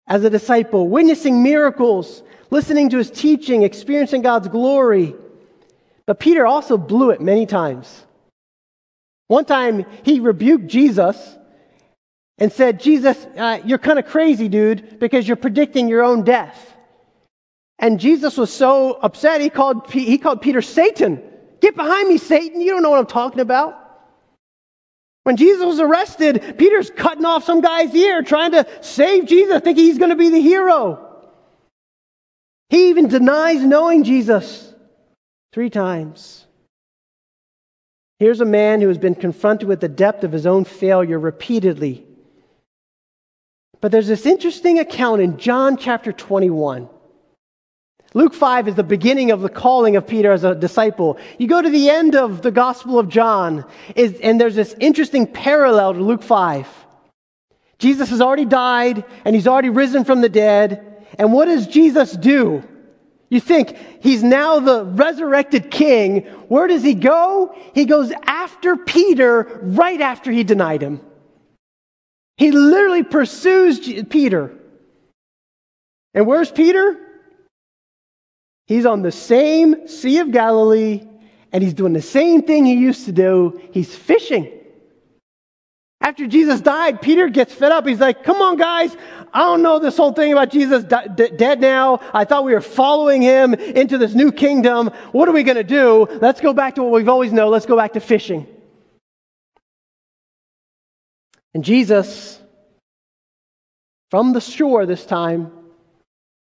[0.08, 5.16] as a disciple, witnessing miracles, listening to his teaching, experiencing God's glory.
[6.06, 8.06] But Peter also blew it many times.
[9.28, 11.38] One time he rebuked Jesus
[12.38, 16.76] and said, Jesus, uh, you're kind of crazy, dude, because you're predicting your own death.
[17.80, 21.22] And Jesus was so upset, he called, he called Peter Satan.
[21.62, 22.62] Get behind me, Satan.
[22.62, 23.84] You don't know what I'm talking about.
[25.24, 29.84] When Jesus was arrested, Peter's cutting off some guy's ear, trying to save Jesus, thinking
[29.84, 31.04] he's going to be the hero.
[32.70, 34.74] He even denies knowing Jesus
[35.52, 36.46] three times.
[38.20, 42.07] Here's a man who has been confronted with the depth of his own failure repeatedly.
[43.82, 46.90] But there's this interesting account in John chapter 21
[48.14, 51.20] Luke 5 is the beginning of the calling of Peter as a disciple.
[51.38, 55.94] You go to the end of the Gospel of John, and there's this interesting parallel
[55.94, 56.68] to Luke 5.
[57.80, 61.06] Jesus has already died, and he's already risen from the dead.
[61.20, 62.64] And what does Jesus do?
[63.30, 66.22] You think he's now the resurrected king.
[66.48, 67.56] Where does he go?
[67.76, 71.02] He goes after Peter right after he denied him.
[72.38, 74.54] He literally pursues Peter.
[76.14, 76.98] And where's Peter?
[78.68, 81.08] He's on the same Sea of Galilee
[81.52, 83.62] and he's doing the same thing he used to do.
[83.72, 84.52] He's fishing.
[86.02, 87.88] After Jesus died, Peter gets fed up.
[87.88, 88.96] He's like, Come on, guys.
[89.34, 92.00] I don't know this whole thing about Jesus d- dead now.
[92.14, 94.88] I thought we were following him into this new kingdom.
[95.12, 96.08] What are we going to do?
[96.22, 97.52] Let's go back to what we've always known.
[97.52, 98.48] Let's go back to fishing.
[101.54, 102.40] And Jesus,
[104.12, 105.52] from the shore this time,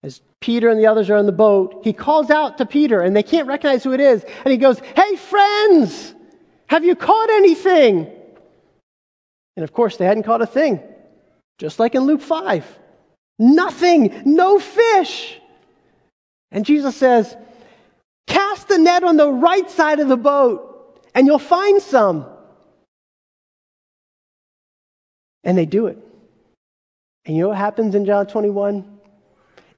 [0.03, 3.15] as Peter and the others are on the boat, he calls out to Peter and
[3.15, 4.23] they can't recognize who it is.
[4.23, 6.13] And he goes, Hey, friends,
[6.67, 8.11] have you caught anything?
[9.55, 10.81] And of course, they hadn't caught a thing,
[11.57, 12.65] just like in Luke 5.
[13.39, 15.39] Nothing, no fish.
[16.51, 17.35] And Jesus says,
[18.27, 22.25] Cast the net on the right side of the boat and you'll find some.
[25.43, 25.97] And they do it.
[27.25, 28.93] And you know what happens in John 21?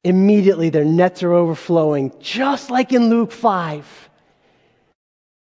[0.06, 4.10] immediately their nets are overflowing, just like in Luke 5.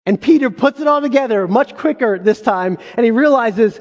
[0.05, 3.79] And Peter puts it all together much quicker this time, and he realizes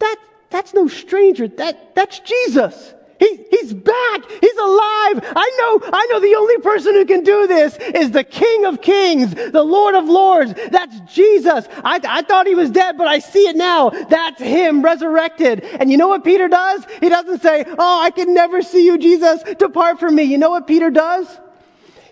[0.00, 0.16] that
[0.50, 1.48] that's no stranger.
[1.48, 2.94] That, that's Jesus.
[3.22, 4.28] He, he's back.
[4.40, 5.32] He's alive.
[5.36, 8.82] I know, I know the only person who can do this is the King of
[8.82, 10.52] Kings, the Lord of Lords.
[10.72, 11.68] That's Jesus.
[11.84, 13.90] I, I thought he was dead, but I see it now.
[13.90, 15.62] That's him resurrected.
[15.62, 16.84] And you know what Peter does?
[16.98, 19.40] He doesn't say, Oh, I can never see you, Jesus.
[19.56, 20.24] Depart from me.
[20.24, 21.28] You know what Peter does?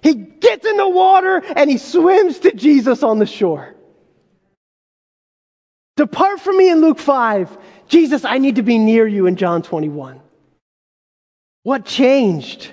[0.05, 3.75] He gets in the water and he swims to Jesus on the shore.
[5.97, 7.59] Depart from me in Luke 5.
[7.89, 10.21] Jesus, I need to be near you in John 21.
[11.63, 12.71] What changed?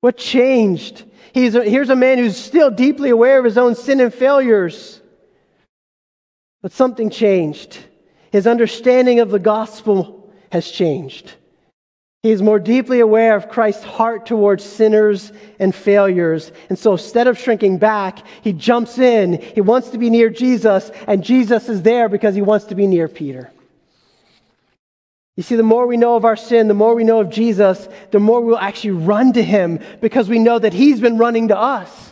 [0.00, 1.04] What changed?
[1.32, 5.00] He's a, here's a man who's still deeply aware of his own sin and failures.
[6.62, 7.78] But something changed.
[8.32, 11.32] His understanding of the gospel has changed.
[12.22, 16.52] He is more deeply aware of Christ's heart towards sinners and failures.
[16.68, 19.40] And so instead of shrinking back, he jumps in.
[19.40, 22.86] He wants to be near Jesus, and Jesus is there because he wants to be
[22.86, 23.50] near Peter.
[25.36, 27.88] You see, the more we know of our sin, the more we know of Jesus,
[28.10, 31.58] the more we'll actually run to him because we know that he's been running to
[31.58, 32.10] us.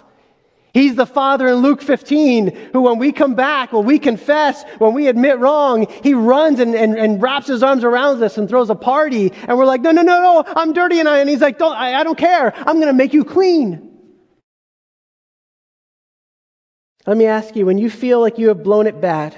[0.75, 4.95] He's the Father in Luke 15 who, when we come back, when we confess, when
[4.95, 8.71] we admit wrong, He runs and, and, and wraps His arms around us and throws
[8.71, 9.33] a party.
[9.49, 11.01] And we're like, no, no, no, no, I'm dirty.
[11.01, 12.55] And, I, and He's like, don't, I, I don't care.
[12.57, 13.85] I'm going to make you clean.
[17.07, 19.35] Let me ask you when you feel like you have blown it bad,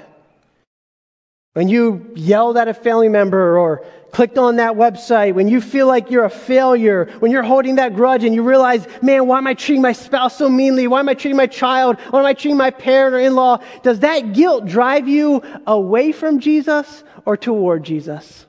[1.54, 5.86] when you yelled at a family member or clicked on that website, when you feel
[5.86, 9.46] like you're a failure, when you're holding that grudge and you realize, man, why am
[9.46, 10.86] I treating my spouse so meanly?
[10.86, 11.98] Why am I treating my child?
[12.10, 13.58] Why am I treating my parent or in law?
[13.82, 18.46] Does that guilt drive you away from Jesus or toward Jesus?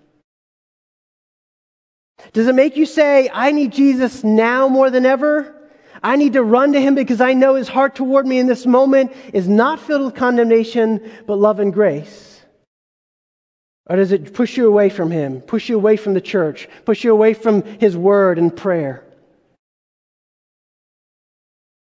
[2.34, 5.56] Does it make you say, I need Jesus now more than ever?
[6.04, 8.66] I need to run to him because I know his heart toward me in this
[8.66, 12.31] moment is not filled with condemnation, but love and grace.
[13.88, 17.04] Or does it push you away from Him, push you away from the church, push
[17.04, 19.04] you away from His word and prayer?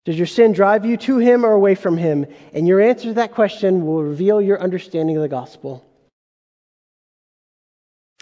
[0.05, 2.25] Does your sin drive you to Him or away from Him?
[2.53, 5.85] And your answer to that question will reveal your understanding of the gospel.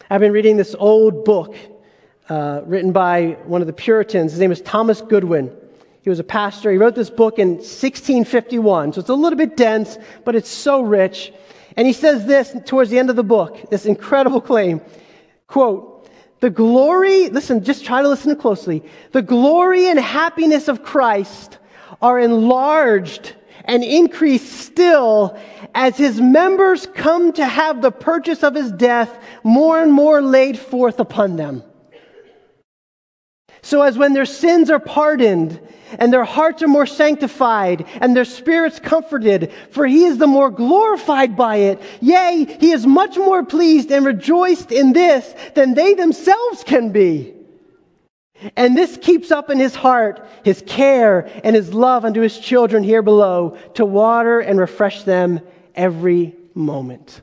[0.09, 1.55] I've been reading this old book
[2.27, 4.31] uh, written by one of the Puritans.
[4.31, 5.55] His name is Thomas Goodwin.
[6.01, 6.71] He was a pastor.
[6.71, 10.81] He wrote this book in 1651, so it's a little bit dense, but it's so
[10.81, 11.31] rich.
[11.77, 14.81] And he says this towards the end of the book, this incredible claim.
[15.47, 16.09] Quote,
[16.39, 18.83] the glory, listen, just try to listen closely.
[19.11, 21.57] The glory and happiness of Christ
[22.01, 25.37] are enlarged and increased still
[25.75, 30.57] as his members come to have the purchase of his death more and more laid
[30.57, 31.63] forth upon them.
[33.61, 35.59] So as when their sins are pardoned
[35.97, 40.49] and their hearts are more sanctified and their spirits comforted, for he is the more
[40.49, 41.81] glorified by it.
[42.01, 47.33] Yea, he is much more pleased and rejoiced in this than they themselves can be.
[48.55, 52.83] And this keeps up in his heart his care and his love unto his children
[52.83, 55.41] here below to water and refresh them
[55.75, 57.21] every moment.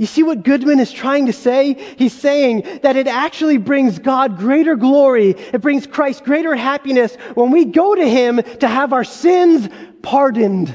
[0.00, 1.74] You see what Goodwin is trying to say?
[1.98, 5.32] He's saying that it actually brings God greater glory.
[5.32, 9.68] It brings Christ greater happiness when we go to Him to have our sins
[10.00, 10.74] pardoned,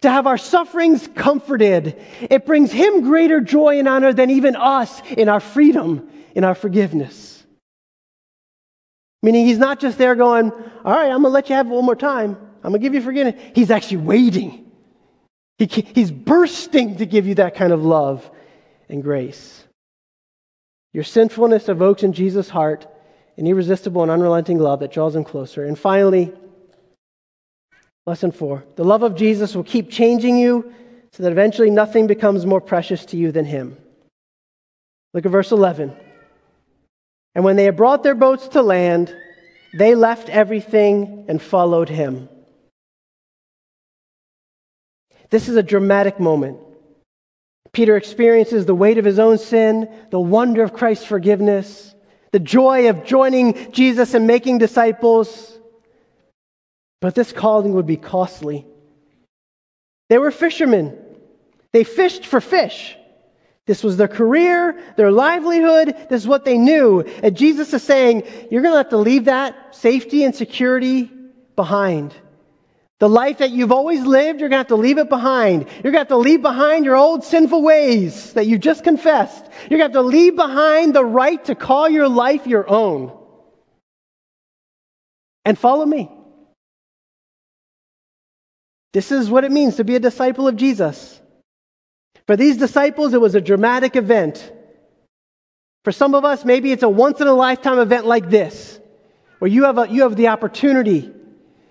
[0.00, 1.96] to have our sufferings comforted.
[2.22, 6.56] It brings Him greater joy and honor than even us in our freedom, in our
[6.56, 7.46] forgiveness.
[9.22, 11.70] Meaning He's not just there going, all right, I'm going to let you have it
[11.70, 12.36] one more time.
[12.64, 13.40] I'm going to give you forgiveness.
[13.54, 14.72] He's actually waiting.
[15.56, 18.28] He, he's bursting to give you that kind of love
[18.90, 19.64] and grace.
[20.92, 22.86] Your sinfulness evokes in Jesus' heart
[23.36, 25.64] an irresistible and unrelenting love that draws him closer.
[25.64, 26.32] And finally,
[28.06, 30.72] lesson four the love of Jesus will keep changing you
[31.12, 33.76] so that eventually nothing becomes more precious to you than him.
[35.14, 35.96] Look at verse 11.
[37.34, 39.14] And when they had brought their boats to land,
[39.72, 42.28] they left everything and followed him.
[45.30, 46.58] This is a dramatic moment.
[47.72, 51.94] Peter experiences the weight of his own sin, the wonder of Christ's forgiveness,
[52.32, 55.58] the joy of joining Jesus and making disciples.
[57.00, 58.66] But this calling would be costly.
[60.08, 60.98] They were fishermen.
[61.72, 62.96] They fished for fish.
[63.66, 65.94] This was their career, their livelihood.
[66.08, 67.02] This is what they knew.
[67.22, 71.10] And Jesus is saying, You're going to have to leave that safety and security
[71.54, 72.12] behind.
[73.00, 75.66] The life that you've always lived, you're going to have to leave it behind.
[75.82, 79.42] You're going to have to leave behind your old sinful ways that you just confessed.
[79.70, 83.16] You're going to have to leave behind the right to call your life your own.
[85.46, 86.10] And follow me.
[88.92, 91.18] This is what it means to be a disciple of Jesus.
[92.26, 94.52] For these disciples, it was a dramatic event.
[95.84, 98.78] For some of us, maybe it's a once in a lifetime event like this,
[99.38, 101.14] where you have, a, you have the opportunity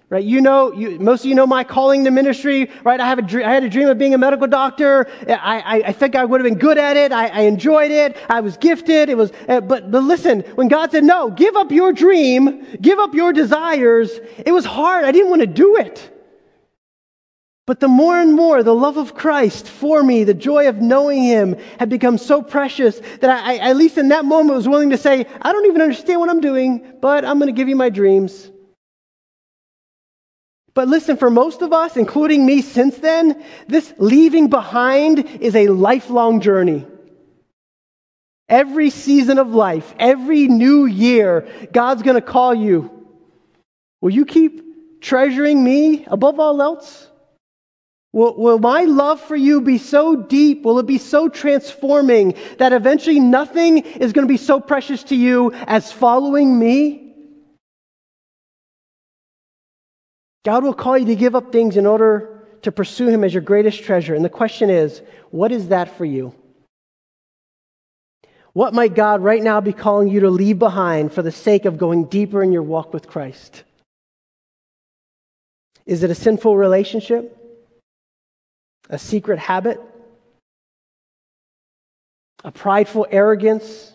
[0.10, 0.24] right?
[0.24, 2.99] You know, you, most of you know my calling to ministry, right?
[2.99, 5.07] I, have a I had a dream of being a medical doctor.
[5.28, 7.12] I, I, I think I would have been good at it.
[7.12, 8.18] I, I enjoyed it.
[8.28, 9.10] I was gifted.
[9.10, 12.97] It was, uh, but, but listen, when God said, no, give up your dream, give
[12.97, 15.05] up your desires, it was hard.
[15.05, 16.16] I didn't want to do it.
[17.68, 21.22] But the more and more the love of Christ for me, the joy of knowing
[21.22, 24.89] Him had become so precious that I, I at least in that moment, was willing
[24.89, 27.76] to say, I don't even understand what I'm doing, but I'm going to give you
[27.76, 28.49] my dreams.
[30.80, 35.68] But listen, for most of us, including me since then, this leaving behind is a
[35.68, 36.88] lifelong journey.
[38.48, 42.90] Every season of life, every new year, God's going to call you.
[44.00, 47.10] Will you keep treasuring me above all else?
[48.14, 50.64] Will, will my love for you be so deep?
[50.64, 55.16] Will it be so transforming that eventually nothing is going to be so precious to
[55.18, 57.09] you as following me?
[60.46, 63.44] God will call you to give up things in order to pursue Him as your
[63.44, 64.16] greatest treasure.
[64.16, 66.34] And the question is, what is that for you?
[68.54, 71.78] What might God right now be calling you to leave behind for the sake of
[71.78, 73.64] going deeper in your walk with Christ?
[75.86, 77.36] Is it a sinful relationship?
[78.90, 79.80] A secret habit?
[82.44, 83.94] A prideful arrogance?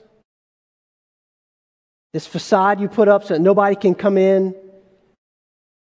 [2.13, 4.55] This facade you put up so that nobody can come in?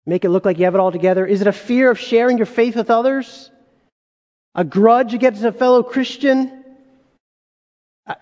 [0.06, 1.26] Make it look like you have it all together?
[1.26, 3.50] Is it a fear of sharing your faith with others?
[4.54, 6.64] A grudge against a fellow Christian?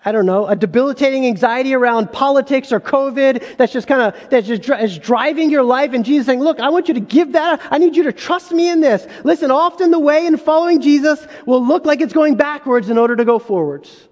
[0.03, 4.47] I don't know, a debilitating anxiety around politics or COVID that's just kind of, that's
[4.47, 5.93] just is driving your life.
[5.93, 7.59] And Jesus saying, look, I want you to give that.
[7.59, 7.67] Up.
[7.69, 9.05] I need you to trust me in this.
[9.23, 13.15] Listen, often the way in following Jesus will look like it's going backwards in order
[13.15, 14.09] to go forwards.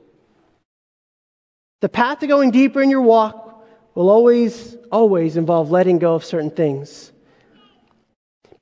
[1.81, 3.65] The path to going deeper in your walk
[3.95, 7.12] will always, always involve letting go of certain things.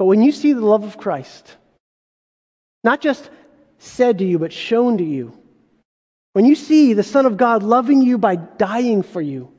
[0.02, 1.58] But when you see the love of Christ,
[2.84, 3.30] not just
[3.78, 5.32] said to you, but shown to you,
[6.34, 9.52] when you see the Son of God loving you by dying for you,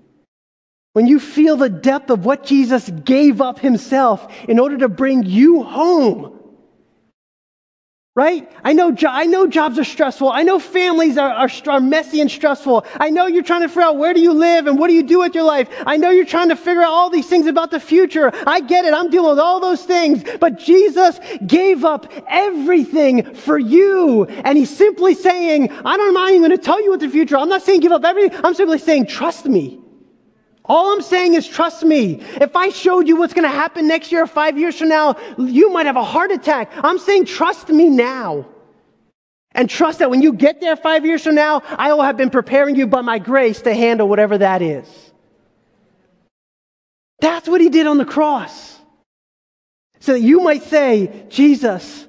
[0.95, 5.22] when you feel the depth of what Jesus gave up himself in order to bring
[5.22, 6.36] you home,
[8.14, 8.50] right?
[8.62, 10.30] I know, jo- I know jobs are stressful.
[10.30, 12.84] I know families are, are, are messy and stressful.
[13.00, 15.02] I know you're trying to figure out where do you live and what do you
[15.02, 15.68] do with your life.
[15.86, 18.30] I know you're trying to figure out all these things about the future.
[18.46, 18.92] I get it.
[18.92, 20.24] I'm dealing with all those things.
[20.40, 24.26] But Jesus gave up everything for you.
[24.26, 27.08] And he's simply saying, I don't, I'm not even going to tell you what the
[27.08, 27.38] future.
[27.38, 28.38] I'm not saying give up everything.
[28.44, 29.80] I'm simply saying, trust me.
[30.64, 32.22] All I'm saying is trust me.
[32.40, 35.16] If I showed you what's going to happen next year or five years from now,
[35.38, 36.70] you might have a heart attack.
[36.76, 38.46] I'm saying trust me now.
[39.54, 42.30] And trust that when you get there five years from now, I will have been
[42.30, 44.88] preparing you by my grace to handle whatever that is.
[47.20, 48.78] That's what he did on the cross.
[50.00, 52.06] So that you might say, Jesus,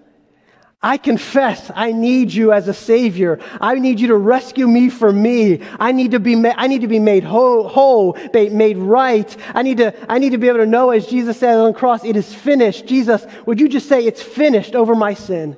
[0.83, 3.39] I confess I need you as a savior.
[3.61, 5.61] I need you to rescue me from me.
[5.79, 9.35] I need to be, ma- I need to be made whole, whole, made right.
[9.55, 11.79] I need to, I need to be able to know as Jesus said on the
[11.79, 12.85] cross, it is finished.
[12.85, 15.55] Jesus, would you just say it's finished over my sin,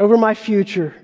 [0.00, 0.96] over my future?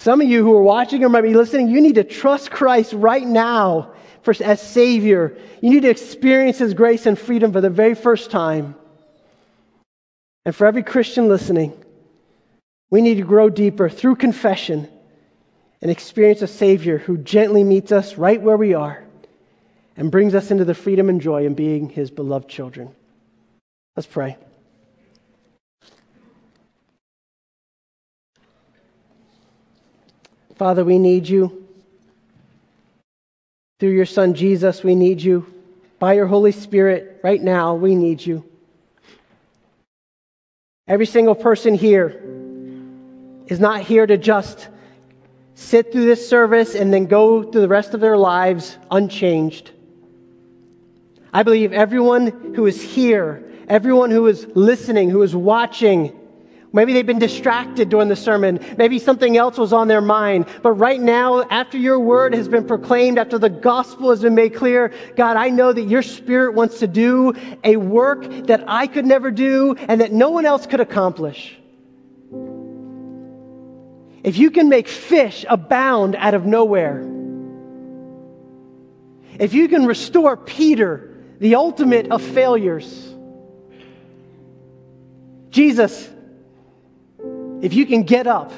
[0.00, 2.92] Some of you who are watching or might be listening, you need to trust Christ
[2.92, 5.38] right now for, as Savior.
[5.62, 8.74] You need to experience His grace and freedom for the very first time.
[10.44, 11.72] And for every Christian listening,
[12.90, 14.88] we need to grow deeper through confession
[15.80, 19.02] and experience a Savior who gently meets us right where we are
[19.96, 22.90] and brings us into the freedom and joy in being His beloved children.
[23.96, 24.36] Let's pray.
[30.56, 31.66] Father, we need you.
[33.80, 35.46] Through your Son Jesus, we need you.
[35.98, 38.44] By your Holy Spirit, right now, we need you.
[40.92, 42.20] Every single person here
[43.46, 44.68] is not here to just
[45.54, 49.70] sit through this service and then go through the rest of their lives unchanged.
[51.32, 56.14] I believe everyone who is here, everyone who is listening, who is watching,
[56.74, 58.58] Maybe they've been distracted during the sermon.
[58.78, 60.46] Maybe something else was on their mind.
[60.62, 64.54] But right now, after your word has been proclaimed, after the gospel has been made
[64.54, 69.04] clear, God, I know that your spirit wants to do a work that I could
[69.04, 71.58] never do and that no one else could accomplish.
[74.24, 77.00] If you can make fish abound out of nowhere,
[79.38, 83.12] if you can restore Peter, the ultimate of failures,
[85.50, 86.08] Jesus,
[87.62, 88.52] if you can get up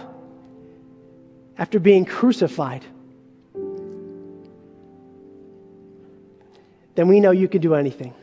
[1.59, 2.83] after being crucified,
[6.95, 8.15] then we know you can do anything.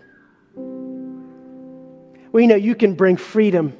[2.31, 3.77] We know you can bring freedom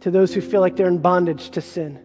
[0.00, 1.98] to those who feel like they're in bondage to sin.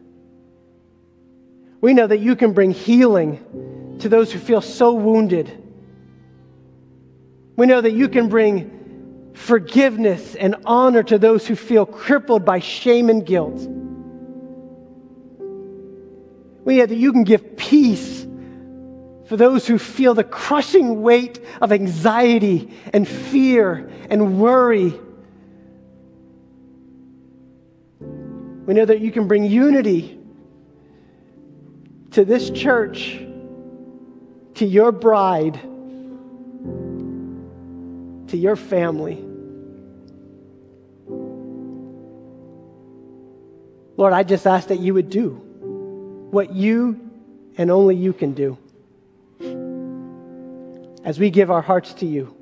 [1.82, 5.64] We know that you can bring healing to those who feel so wounded.
[7.58, 8.85] We know that you can bring
[9.36, 13.60] forgiveness and honor to those who feel crippled by shame and guilt.
[16.64, 18.26] We know that you can give peace
[19.28, 24.94] for those who feel the crushing weight of anxiety and fear and worry.
[28.00, 30.20] We know that you can bring unity
[32.12, 33.20] to this church,
[34.56, 35.60] to your bride
[38.28, 39.24] to your family.
[43.98, 45.30] Lord, I just ask that you would do
[46.32, 47.00] what you
[47.58, 48.58] and only you can do.
[51.06, 52.35] As we give our hearts to you,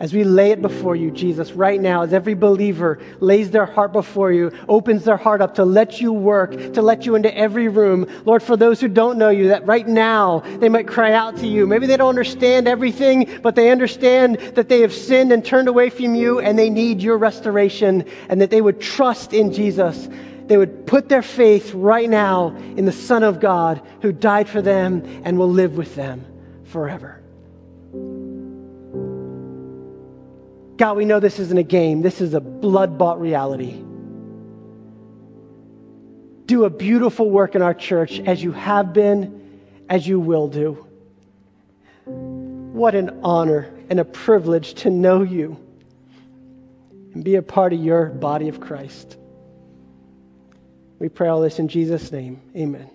[0.00, 3.92] as we lay it before you, Jesus, right now, as every believer lays their heart
[3.92, 7.66] before you, opens their heart up to let you work, to let you into every
[7.66, 8.06] room.
[8.24, 11.48] Lord, for those who don't know you, that right now they might cry out to
[11.48, 11.66] you.
[11.66, 15.90] Maybe they don't understand everything, but they understand that they have sinned and turned away
[15.90, 20.08] from you and they need your restoration and that they would trust in Jesus.
[20.46, 24.62] They would put their faith right now in the Son of God who died for
[24.62, 26.24] them and will live with them
[26.66, 27.17] forever.
[30.78, 33.82] God, we know this isn't a game, this is a blood bought reality.
[36.46, 40.86] Do a beautiful work in our church as you have been, as you will do.
[42.04, 45.58] What an honor and a privilege to know you
[47.12, 49.16] and be a part of your body of Christ.
[51.00, 52.40] We pray all this in Jesus' name.
[52.56, 52.88] Amen.